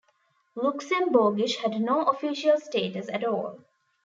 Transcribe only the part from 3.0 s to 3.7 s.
at all.